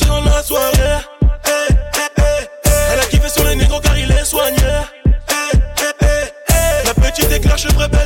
la 0.00 0.42
eh, 0.46 1.50
eh, 1.50 2.10
eh, 2.18 2.70
Elle 2.92 3.00
a 3.00 3.04
kiffé 3.06 3.28
sur 3.28 3.44
les 3.44 3.54
négros 3.54 3.80
car 3.80 3.96
il 3.96 4.10
est 4.10 4.24
soigné. 4.24 4.56
La 6.84 6.94
petite 6.94 7.30
éclair, 7.30 7.56
chevre 7.58 7.86
belle. 7.88 8.04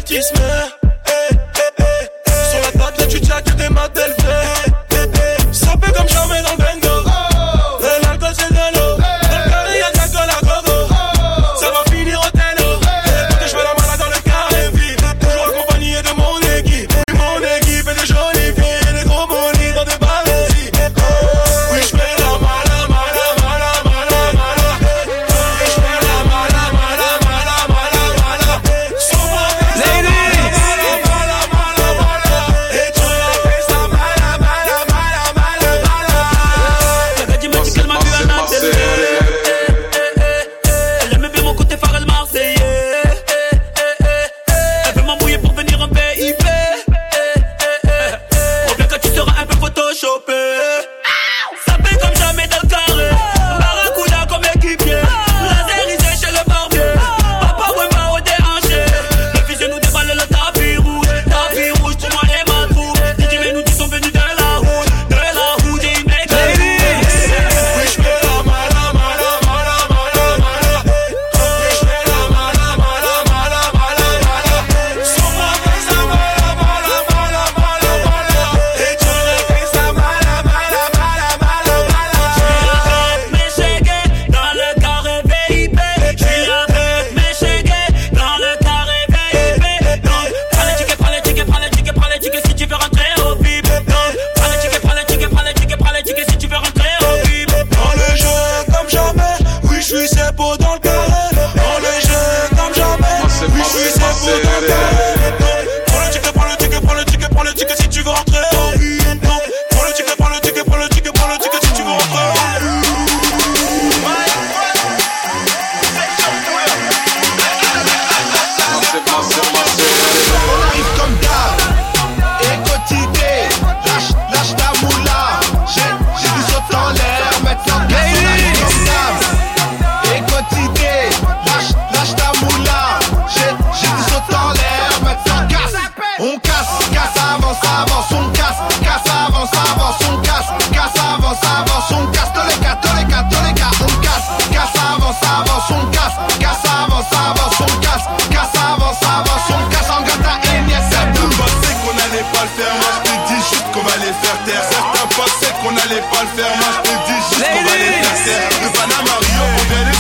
peut-être 155.49 155.61
qu'on 155.63 155.77
allait 155.77 156.03
pas 156.03 156.23
le 156.23 156.29
faire. 156.41 156.57
Moi, 156.57 156.69
je 156.73 156.81
te 156.83 156.95
dis 157.07 157.21
juste 157.31 157.45
qu'on 157.45 157.65
va 157.65 157.77
les 157.77 157.93
faire 158.25 158.49
Le 158.63 158.71
Panama, 158.73 159.15
Rio, 159.21 159.45
on 159.45 159.65
vient 159.69 159.85
les. 159.85 159.95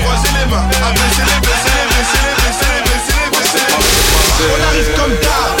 Croiser 0.00 0.32
les 0.38 0.46
mains, 0.50 0.68
abaisser 0.88 1.24
les 1.26 1.40
baisser 1.40 1.74
les 1.76 1.86
baisser 1.90 2.22
les 2.22 2.42
baisser 2.42 2.68
les 2.74 2.82
baisser 2.82 3.14
les 3.24 3.30
baisser. 3.38 3.66
On 4.40 4.68
arrive 4.68 4.90
comme. 4.96 5.59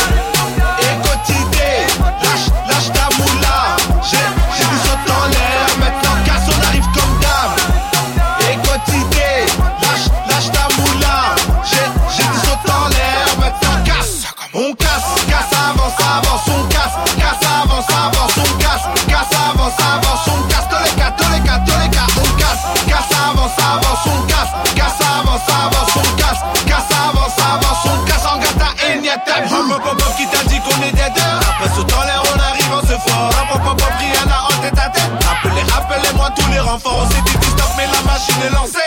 Appelez, 35.42 35.62
appelez-moi 35.74 36.28
tous 36.36 36.50
les 36.50 36.60
renforts. 36.60 37.06
On 37.06 37.10
s'est 37.10 37.22
dit 37.22 37.32
stop, 37.32 37.70
mais 37.76 37.86
la 37.86 38.02
machine 38.02 38.42
est 38.44 38.54
lancée. 38.54 38.78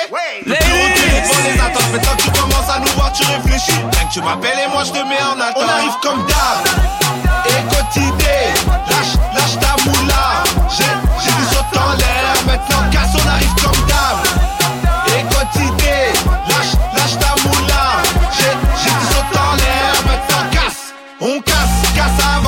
Le 0.45 0.53
bureau 0.53 0.87
téléphone 0.95 1.43
les 1.45 1.59
attentes. 1.59 1.91
Maintenant 1.91 2.15
que 2.15 2.21
tu 2.23 2.31
commences 2.31 2.69
à 2.69 2.79
nous 2.79 2.91
voir, 2.93 3.11
tu 3.11 3.23
réfléchis. 3.25 3.79
Bien 3.91 4.05
que 4.05 4.13
tu 4.13 4.21
m'appelles 4.21 4.59
et 4.65 4.69
moi 4.71 4.83
je 4.83 4.91
te 4.91 4.99
mets 4.99 5.21
en 5.23 5.39
attente. 5.39 5.63
On 5.63 5.67
arrive 5.67 5.97
comme 6.03 6.25
d'hab. 6.27 6.61
Et 7.45 7.61
quotidien, 7.73 8.53
lâche, 8.87 9.17
lâche 9.33 9.57
ta 9.59 9.75
moula. 9.83 10.43
J'ai, 10.69 10.85
j'ai 11.23 11.31
du 11.31 11.43
saut 11.49 11.79
en 11.79 11.93
l'air. 11.97 12.35
Maintenant 12.45 12.89
casse, 12.91 13.15
on 13.15 13.27
arrive 13.27 13.55
comme 13.55 13.81
d'hab. 13.87 14.17
Et 15.07 15.23
quotidien, 15.33 16.13
lâche, 16.49 16.75
lâche 16.93 17.17
ta 17.19 17.33
moula. 17.43 17.83
J'ai, 18.37 18.53
j'ai 18.83 18.91
du 18.91 19.05
saut 19.11 19.37
en 19.37 19.55
l'air. 19.55 19.93
Maintenant 20.05 20.45
casse, 20.51 20.93
on 21.19 21.41
casse, 21.41 21.81
casse 21.95 22.25
avant. 22.37 22.42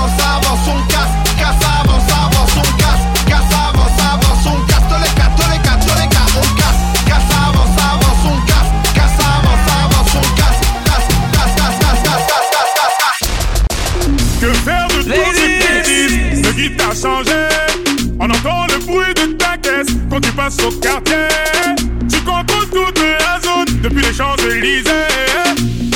Tu 22.10 22.20
contrôles 22.22 22.70
toute 22.70 23.00
la 23.00 23.40
zone 23.42 23.82
depuis 23.82 24.02
les 24.02 24.14
Champs-Élysées. 24.14 24.90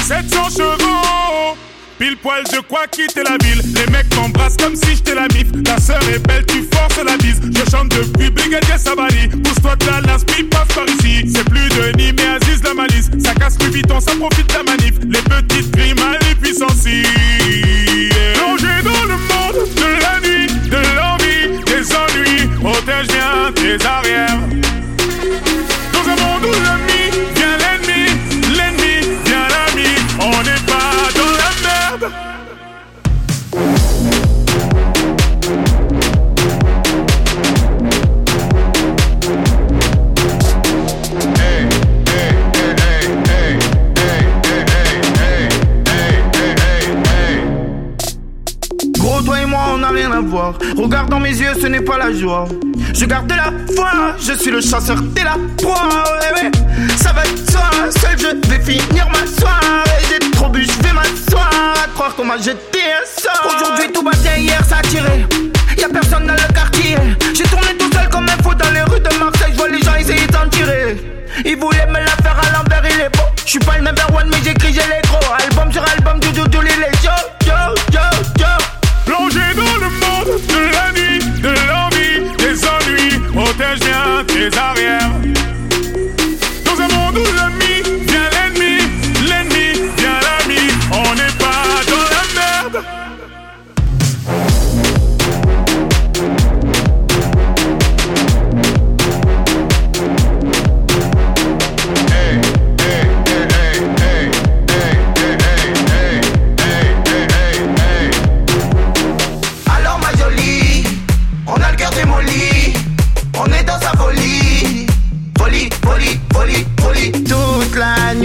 700 0.08 0.50
chevaux, 0.50 1.58
pile 2.00 2.18
poil, 2.18 2.44
je 2.52 2.60
crois 2.62 2.88
quitter 2.88 3.24
la 3.24 3.38
ville. 3.44 3.62
Les 3.76 3.92
mecs 3.92 4.14
m'embrassent 4.16 4.58
comme 4.58 4.76
si 4.76 4.96
j'étais 4.96 5.16
la 5.16 5.28
mif. 5.34 5.52
Ta 5.64 5.80
sœur 5.80 6.02
est 6.14 6.20
belle, 6.28 6.46
tu 6.46 6.64
forces 6.74 7.04
la 7.06 7.18
bise. 7.18 7.40
Je 7.44 7.70
chante 7.70 7.90
depuis 7.90 8.30
Brigadier 8.30 8.78
Sabali. 8.78 9.28
Pousse-toi 9.44 9.76
de 9.76 9.86
la 9.86 10.02
lance, 10.02 10.24
puis 10.26 10.44
passe 10.44 10.68
par 10.70 10.86
ici. 10.88 11.32
C'est 11.34 11.48
plus 11.50 11.70
Denis, 11.70 12.14
mais 12.18 12.28
Aziz 12.42 12.64
la 12.64 12.74
malice. 12.74 13.10
Ça 13.24 13.34
casse 13.36 13.58
plus 13.58 13.70
vite, 13.70 13.92
on 13.92 14.00
ça 14.00 14.12
profite 14.16 14.50
de 14.50 14.54
la 14.54 14.64
manif. 14.64 14.96
Les 15.08 15.22
petites 15.22 15.72
grimaces, 15.72 16.18
les 16.28 16.36
puissances. 16.36 16.86
Regarde 50.78 51.10
dans 51.10 51.20
mes 51.20 51.30
yeux, 51.36 51.54
ce 51.60 51.68
n'est 51.68 51.82
pas 51.82 51.98
la 51.98 52.14
joie. 52.14 52.48
Je 52.94 53.06
garde 53.06 53.32
la 53.32 53.52
foi, 53.76 54.16
je 54.20 54.34
suis 54.34 54.52
le 54.52 54.62
chasseur, 54.62 54.98
t'es 55.16 55.24
la 55.24 55.38
proie. 55.58 56.04
Ouais. 56.36 56.52
Ça 56.98 57.12
va 57.14 57.24
être 57.24 57.52
toi, 57.52 57.70
seul 57.90 58.18
je 58.18 58.50
vais 58.50 58.60
finir 58.64 59.08
ma 59.10 59.26
soirée. 59.26 60.04
J'ai 60.10 60.32
trop 60.32 60.50
bu, 60.50 60.64
je 60.64 60.88
vais 60.88 60.94
m'asseoir. 60.94 61.50
À 61.84 61.88
croire 61.96 62.16
qu'on 62.16 62.26
m'a 62.26 62.38
jeté 62.38 62.80
un 62.80 63.22
sort. 63.22 63.56
Aujourd'hui 63.56 63.92
tout 63.92 64.04
bien, 64.04 64.38
hier 64.38 64.64
ça 64.66 64.78
a 64.78 65.49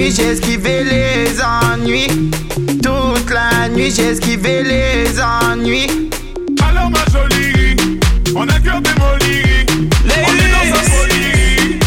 nuit 0.05 0.15
j'ai 0.15 0.33
esquivé 0.33 0.85
les 0.85 1.41
ennuis. 1.41 2.31
Toute 2.83 3.31
la 3.31 3.69
nuit 3.71 3.91
j'ai 3.91 4.11
esquivé 4.11 4.63
les 4.63 5.07
ennuis. 5.19 6.11
Alors 6.63 6.91
ma 6.91 7.05
jolie, 7.11 7.77
on 8.37 8.47
a 8.47 8.61
cœur 8.61 8.81
démoli. 8.83 9.65
On 10.07 10.35
est 10.35 10.53
dans 10.53 10.77
sa 10.77 10.83
folie. 10.91 11.79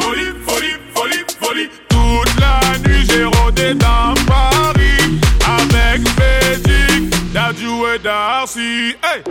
Folie, 0.00 0.32
folie, 0.46 0.76
folie, 0.94 1.24
folie. 1.38 1.68
Toute 1.90 2.40
la 2.40 2.78
nuit 2.78 3.06
j'ai 3.10 3.24
rôdé 3.24 3.74
dans 3.74 4.14
Paris. 4.26 5.20
Avec 5.44 6.02
Bédic, 6.16 7.32
Dadju 7.34 7.94
et 7.94 7.98
Darcy. 7.98 8.96
Hey! 9.02 9.22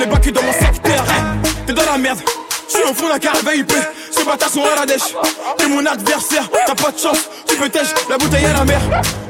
Les 0.00 0.06
bacs 0.06 0.32
dans 0.32 0.42
mon 0.42 0.52
secteur. 0.52 0.94
Hey, 0.94 1.52
T'es 1.66 1.72
dans 1.72 1.84
la 1.84 1.98
merde. 1.98 2.18
Je 2.68 2.76
suis 2.76 2.84
au 2.88 2.94
fond 2.94 3.08
d'un 3.08 3.18
carré 3.18 3.38
IP. 3.56 3.72
Ces 4.10 4.24
bâtards 4.24 4.48
sont 4.50 4.62
à 4.64 4.80
la 4.80 4.86
dèche. 4.86 5.14
T'es 5.58 5.66
mon 5.66 5.84
adversaire. 5.84 6.48
T'as 6.66 6.74
pas 6.74 6.90
de 6.92 6.98
chance. 6.98 7.18
Tu 7.46 7.56
peux 7.56 7.68
tèche 7.68 7.88
la 8.08 8.16
bouteille 8.16 8.44
à 8.44 8.52
la 8.52 8.64
mer. 8.64 8.80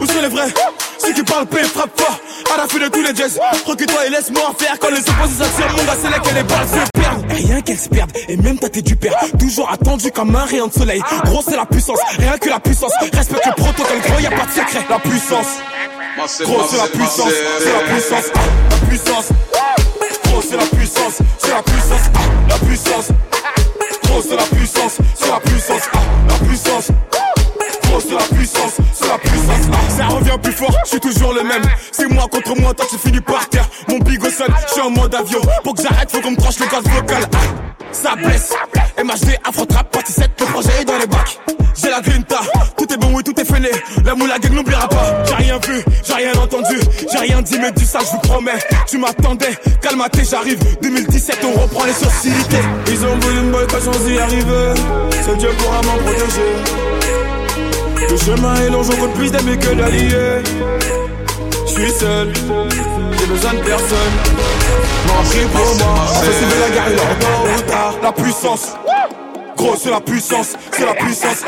Où 0.01 0.07
sont 0.07 0.21
les 0.21 0.29
vrais 0.29 0.49
Ceux 0.99 1.13
qui 1.13 1.23
parlent 1.23 1.47
paix, 1.47 1.65
frappe 1.65 1.99
fort. 1.99 2.19
À 2.55 2.59
la 2.59 2.69
fin 2.69 2.79
de 2.79 2.89
tous 2.89 3.03
les 3.03 3.15
jazz. 3.15 3.39
Recule-toi 3.67 4.07
et 4.07 4.11
laisse-moi 4.11 4.43
en 4.49 4.53
faire. 4.53 4.79
Quand 4.79 4.91
les 4.91 4.99
opposés 5.01 5.35
s'attirent, 5.39 5.77
mon 5.77 5.85
gars, 5.85 5.97
c'est 6.01 6.11
là 6.11 6.19
que 6.19 6.35
les 6.35 6.43
balles 6.43 6.69
se 6.69 7.01
perdent. 7.01 7.33
Et 7.33 7.47
Rien 7.47 7.61
qu'elles 7.63 7.79
se 7.79 7.89
perdent. 7.89 8.13
Et 8.29 8.37
même 8.37 8.59
ta 8.59 8.69
tête 8.69 8.85
du 8.85 8.97
père. 8.97 9.15
Toujours 9.39 9.71
attendu 9.73 10.11
comme 10.13 10.37
un 10.37 10.45
rayon 10.45 10.67
de 10.69 10.73
soleil. 10.75 11.03
Gros, 11.25 11.43
c'est 11.47 11.57
la 11.57 11.67
puissance. 11.67 11.99
Rien 12.19 12.37
que 12.39 12.49
la 12.49 12.61
puissance. 12.61 12.93
Respecte 13.13 13.47
le 13.47 13.53
protocole. 13.55 14.01
Gros, 14.07 14.21
y 14.21 14.27
a 14.27 14.31
pas 14.31 14.47
de 14.47 14.51
secret. 14.53 14.85
La 14.89 14.99
puissance. 14.99 15.47
Gros, 16.43 16.61
c'est 16.71 16.77
la 16.77 16.87
puissance. 16.89 17.33
C'est 17.59 17.73
la 17.73 17.93
puissance. 17.95 18.25
Ah, 18.35 18.39
La 18.71 18.87
puissance. 18.89 19.29
C'est 20.43 20.57
la 20.57 20.65
puissance. 20.65 21.19
C'est 21.39 21.51
la 21.51 21.63
puissance. 21.63 22.11
Ah, 22.15 22.19
La 22.49 22.59
puissance. 22.59 23.09
C'est 24.23 24.37
la 24.37 24.43
puissance. 24.43 24.99
C'est 25.15 25.31
la 25.31 25.41
puissance. 25.41 25.83
Ah, 25.93 25.99
La 26.29 26.47
puissance. 26.47 26.89
C'est 28.03 28.15
la 28.15 28.23
puissance. 28.37 28.73
C'est 28.95 29.09
la 29.09 29.19
puissance. 29.19 29.69
Ah, 29.73 29.91
Ça 29.97 30.07
revient 30.07 30.39
plus 30.43 30.53
fort. 30.53 30.75
Je 30.85 30.91
suis 30.91 31.01
toujours 31.01 31.33
le 31.35 31.43
même. 31.43 31.63
C'est 31.93 32.09
moi 32.09 32.27
contre 32.31 32.59
moi. 32.61 32.75
Toi, 32.75 32.87
tu 32.91 32.99
finis 32.99 33.21
par 33.21 33.49
terre. 33.49 33.69
Mon 33.89 33.99
big 33.99 34.23
au 34.25 34.31
sol. 34.31 34.49
Je 34.69 34.73
suis 34.73 34.81
en 34.81 34.91
mode 34.91 35.15
avion. 35.15 35.41
Pour 35.63 35.75
que 35.75 35.83
j'arrête, 35.83 36.11
faut 36.11 36.21
qu'on 36.21 36.33
me 36.33 36.37
tranche 36.37 36.59
le 36.59 36.67
gaz 36.67 36.83
vocal. 36.85 37.23
Ça 37.93 38.15
blesse. 38.17 38.53
MHD, 39.03 39.37
Afro 39.49 39.65
La 44.27 44.39
gang 44.39 44.53
n'oubliera 44.55 44.87
pas. 44.89 45.25
J'ai 45.27 45.35
rien 45.35 45.59
vu, 45.67 45.83
j'ai 46.05 46.15
rien 46.15 46.33
entendu. 46.35 46.79
J'ai 47.11 47.19
rien 47.19 47.43
dit, 47.43 47.59
mais 47.61 47.73
dis 47.73 47.85
ça, 47.85 47.99
je 48.01 48.11
vous 48.13 48.19
promets. 48.19 48.59
Tu 48.87 48.99
m'attendais, 48.99 49.59
calmaté, 49.83 50.23
j'arrive. 50.29 50.59
2017, 50.83 51.39
on 51.45 51.61
reprend 51.61 51.85
les 51.85 51.93
sociétés. 51.93 52.65
Ils 52.87 53.05
ont 53.05 53.19
voulu 53.19 53.41
me 53.41 53.53
boycotter 53.53 53.85
sans 53.85 54.09
y 54.09 54.19
arriver. 54.19 54.75
Seul 55.25 55.37
Dieu 55.37 55.49
pourra 55.59 55.83
m'en 55.83 55.99
protéger. 56.05 56.55
Le 58.09 58.17
chemin 58.17 58.55
est 58.57 58.71
long, 58.71 58.83
j'en 58.83 58.97
compte 58.97 59.15
plus 59.15 59.33
d'amis 59.33 59.59
que 59.59 59.75
d'alliés. 59.75 60.43
Je 61.67 61.73
suis 61.73 61.91
seul, 61.91 62.33
j'ai 63.19 63.27
besoin 63.27 63.55
de 63.55 63.61
personne. 63.61 64.15
Marchez 65.07 65.47
pour 65.53 65.75
moi, 65.77 65.95
impossible 66.17 66.61
la 66.61 66.71
guerre, 66.71 66.89
il 66.89 66.95
est 66.95 67.01
en 67.01 67.15
tôt 67.19 67.49
ou 67.57 67.71
tard. 67.71 67.95
La 68.03 68.13
puissance, 68.13 68.73
gros, 69.57 69.77
c'est 69.77 69.91
la 69.91 70.01
puissance, 70.01 70.57
c'est 70.73 70.85
la 70.87 70.95
puissance. 70.95 71.45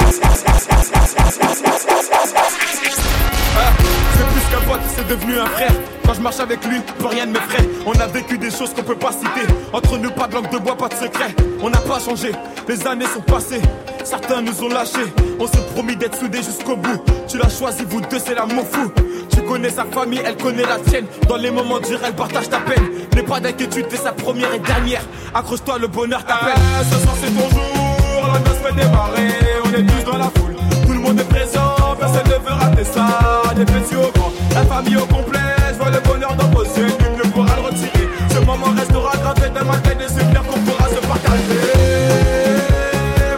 Ah, 4.54 4.60
pote, 4.68 4.80
c'est 4.96 5.06
devenu 5.08 5.38
un 5.38 5.46
frère. 5.46 5.72
Quand 6.04 6.14
je 6.14 6.20
marche 6.20 6.40
avec 6.40 6.64
lui, 6.64 6.80
plus 6.98 7.06
rien 7.06 7.26
ne 7.26 7.32
m'effraie. 7.32 7.68
On 7.86 7.92
a 7.92 8.06
vécu 8.06 8.38
des 8.38 8.50
choses 8.50 8.72
qu'on 8.74 8.82
peut 8.82 8.96
pas 8.96 9.12
citer. 9.12 9.46
Entre 9.72 9.96
nous, 9.98 10.10
pas 10.10 10.26
de 10.26 10.34
langue 10.34 10.50
de 10.50 10.58
bois, 10.58 10.76
pas 10.76 10.88
de 10.88 10.94
secret. 10.94 11.34
On 11.62 11.70
n'a 11.70 11.78
pas 11.78 12.00
changé, 12.00 12.32
les 12.68 12.86
années 12.86 13.06
sont 13.06 13.20
passées. 13.20 13.62
Certains 14.04 14.42
nous 14.42 14.62
ont 14.62 14.68
lâchés. 14.68 15.12
On 15.38 15.46
s'est 15.46 15.64
promis 15.74 15.96
d'être 15.96 16.18
soudés 16.18 16.42
jusqu'au 16.42 16.76
bout. 16.76 17.02
Tu 17.28 17.38
l'as 17.38 17.48
choisi, 17.48 17.84
vous 17.88 18.00
deux, 18.00 18.18
c'est 18.18 18.34
l'amour 18.34 18.66
fou. 18.70 18.90
Tu 19.30 19.42
connais 19.42 19.70
sa 19.70 19.84
famille, 19.84 20.20
elle 20.24 20.36
connaît 20.36 20.64
la 20.64 20.78
tienne. 20.78 21.06
Dans 21.28 21.36
les 21.36 21.50
moments 21.50 21.78
durs, 21.78 22.00
elle 22.04 22.14
partage 22.14 22.48
ta 22.50 22.58
peine. 22.58 22.84
N'aie 23.14 23.22
pas 23.22 23.40
d'inquiétude, 23.40 23.88
t'es 23.88 23.96
sa 23.96 24.12
première 24.12 24.52
et 24.52 24.58
dernière. 24.58 25.02
Accroche-toi, 25.34 25.78
le 25.78 25.86
bonheur 25.86 26.24
t'appelle. 26.24 26.60
ce 26.90 26.98
soir, 26.98 27.14
c'est 27.20 27.30
ton 27.30 27.48
jour. 27.48 28.28
La 28.32 28.38
noce 28.40 28.58
fait 28.58 28.74
démarrer. 28.74 29.28
On 29.64 29.70
est 29.70 29.86
tous 29.86 30.10
dans 30.10 30.18
la 30.18 30.30
foule. 30.36 30.56
Tout 30.86 30.92
le 30.92 30.98
monde 30.98 31.20
est 31.20 31.28
présent. 31.28 31.74
Personne 31.98 32.26
ne 32.26 32.48
veut 32.48 32.54
rater 32.54 32.84
ça. 32.84 33.54
Des 33.54 33.64
petits 33.64 33.96
au 33.96 34.10
grand. 34.18 34.31
Famille 34.68 34.96
au 34.96 35.06
complet. 35.06 35.38
Je 35.72 35.78
vois 35.78 35.90
le 35.90 36.00
bonheur 36.00 36.34
dans 36.36 36.48
vos 36.48 36.62
yeux. 36.64 36.86
Nul 36.86 37.16
ne 37.18 37.30
pourra 37.30 37.54
le 37.56 37.62
retirer. 37.62 38.08
Ce 38.30 38.38
moment 38.40 38.72
restera 38.76 39.12
dans 39.16 39.64
ma 39.64 39.76
tête. 39.78 39.98
Des 39.98 40.08
souvenirs 40.08 40.42
qu'on 40.42 40.58
pourra 40.60 40.88
se 40.88 41.00
partager. 41.06 41.60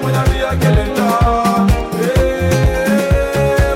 Mon 0.03 0.09
ami, 0.09 0.43
à 0.49 0.55
quel 0.61 0.73
état? 0.73 1.67
Eh, 2.01 2.07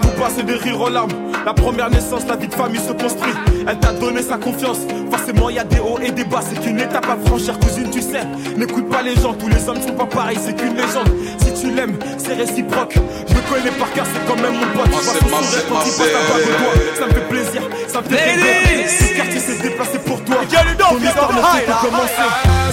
Vous 0.01 0.12
passez 0.22 0.44
des 0.44 0.56
rires 0.56 0.82
aux 0.82 0.89
larmes 0.89 1.12
La 1.46 1.53
première 1.53 1.89
naissance, 1.89 2.25
la 2.27 2.36
vie 2.36 2.48
de 2.48 2.53
famille 2.53 2.82
se 2.82 2.91
construit 2.91 3.34
Elle 3.67 3.79
t'a 3.79 3.91
donné 3.91 4.21
sa 4.21 4.38
confiance. 4.38 4.77
Forcément 5.12 5.50
y 5.50 5.59
a 5.59 5.63
des 5.65 5.79
hauts 5.79 6.00
et 6.01 6.12
des 6.12 6.24
bas. 6.24 6.39
C'est 6.41 6.59
qu'une 6.62 6.79
étape 6.79 7.05
à 7.09 7.17
franchir 7.27 7.59
cousine 7.59 7.89
tu 7.91 8.01
sais. 8.01 8.24
N'écoute 8.55 8.89
pas 8.89 9.01
les 9.01 9.15
gens 9.15 9.33
Tous 9.33 9.50
les 9.50 9.67
hommes 9.67 9.81
sont 9.81 9.93
pas 9.93 10.05
pareils 10.05 10.39
C'est 10.43 10.55
qu'une 10.55 10.75
légende. 10.75 11.09
Si 11.39 11.53
tu 11.62 11.71
l'aimes 11.71 11.97
c'est 12.17 12.36
réciproque. 12.36 12.95
Je 13.27 13.33
le 13.33 13.41
connais 13.41 13.71
par 13.77 13.91
cœur 13.91 14.05
C'est 14.13 14.25
quand 14.25 14.41
même 14.41 14.53
mon 14.53 14.67
pote. 14.67 14.88
Je 14.88 14.91
vois 14.91 15.01
son 15.01 15.27
sourire 15.27 15.65
quand 15.67 15.81
il 15.86 15.91
passe 15.91 16.13
la 16.13 16.21
bague 16.31 16.47
au 16.47 16.55
doigt 16.63 16.75
Ça 16.97 17.05
me 17.07 17.12
fait 17.12 17.27
plaisir 17.27 17.62
Ça 17.88 18.01
me 18.01 18.07
fait 18.07 18.24
rêver 18.24 18.88
Ce 18.88 19.15
quartier 19.15 19.39
s'est 19.39 19.62
déplacé 19.62 20.00
pour 20.00 20.24
toi 20.24 20.38
Ton 20.47 20.97
histoire 20.97 21.33
ne 21.33 21.41
fait 21.41 21.65
que 21.65 21.86
commencer. 21.86 22.27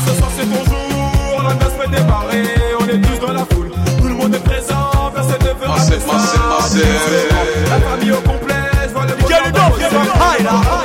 Ce 0.07 0.15
soir 0.17 0.31
c'est 0.39 0.47
ton 0.47 0.65
jour. 0.65 1.43
La 1.43 1.55
noce 1.55 1.75
fait 1.75 1.91
démarrer. 1.91 2.45
On 2.79 2.87
est 2.87 3.01
tous 3.01 3.27
dans 3.27 3.33
la 3.33 3.45
foule. 3.51 3.71
Tout 3.99 4.09
le 4.09 4.15
monde 4.15 4.35
est 4.35 4.45
présent. 4.45 5.11
Personne 5.13 5.41
ne 5.41 5.61
veut 5.61 5.69
rater 5.69 5.99
ça 5.99 6.17
La 7.71 7.81
famille 7.81 8.13
au 8.13 8.17
complet 8.17 8.55
Je 8.87 8.93
vois 8.93 9.07
le 9.07 9.15
bonheur 9.15 10.84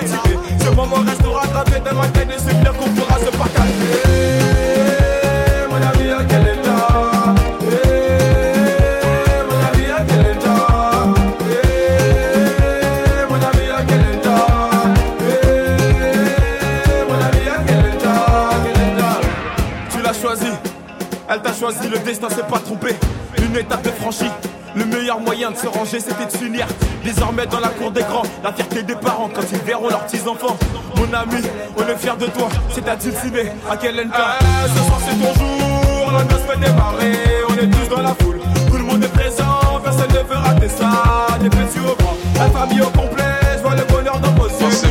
destin 22.06 22.30
s'est 22.30 22.44
pas 22.44 22.60
trompé. 22.60 22.96
Une 23.38 23.56
étape 23.58 23.82
de 23.84 23.90
franchie. 23.90 24.32
Le 24.76 24.86
meilleur 24.86 25.20
moyen 25.20 25.52
de 25.52 25.58
se 25.58 25.68
ranger, 25.68 26.00
c'était 26.00 26.26
de 26.26 26.32
s'unir. 26.32 26.66
Désormais 27.04 27.46
dans 27.48 27.60
la 27.60 27.70
cour 27.70 27.92
des 27.92 28.02
grands, 28.02 28.24
la 28.44 28.54
fierté 28.54 28.84
des 28.84 28.96
parents 28.96 29.30
quand 29.34 29.42
ils 29.52 29.60
verront 29.60 29.90
leurs 29.90 30.06
petits-enfants. 30.06 30.58
Mon 30.96 31.14
ami, 31.14 31.42
on 31.78 31.82
est 31.82 31.98
fiers 31.98 32.18
de 32.20 32.28
toi, 32.28 32.50
c'est 32.74 32.88
à 32.88 32.96
Dulciné, 32.96 33.52
à 33.70 33.78
quel 33.78 33.96
cas 34.10 34.40
Ce 34.68 34.84
soir 34.86 35.00
c'est 35.06 35.16
ton 35.16 35.34
jour, 35.34 36.12
la 36.12 36.24
noce 36.24 36.42
fait 36.48 36.60
démarrer, 36.60 37.16
on 37.50 37.54
est 37.54 37.70
tous 37.70 37.96
dans 37.96 38.02
la 38.02 38.16
foule. 38.20 38.40
Tout 38.70 38.78
le 38.78 38.84
monde 38.84 39.04
est 39.04 39.14
présent, 39.14 39.80
personne 39.84 40.10
ne 40.10 40.30
veut 40.30 40.38
rater 40.38 40.70
ça. 40.70 41.28
Des 41.42 41.50
petits 41.50 41.80
au 41.80 41.96
grand, 41.96 42.18
la 42.36 42.50
famille 42.52 42.82
au 42.82 42.90
complet, 42.90 43.24
je 43.58 43.62
vois 43.62 43.76
le 43.76 43.84
bonheur 43.86 44.20
dans 44.20 44.32
vos 44.32 44.48
yeux. 44.48 44.90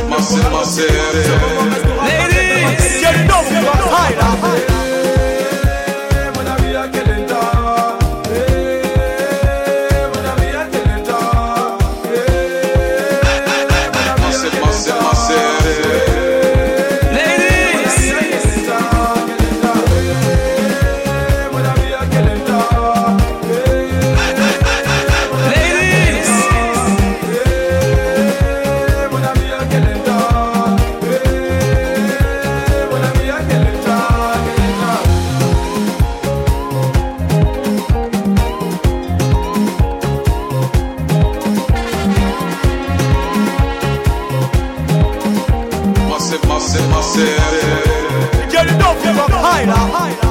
High! 49.65 50.13
High! 50.13 50.28